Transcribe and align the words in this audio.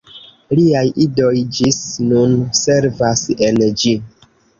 Liaj 0.59 0.81
idoj 1.03 1.33
ĝis 1.57 1.77
nun 2.11 2.33
servas 2.61 3.23
en 3.49 3.61
ĝi. 3.83 3.93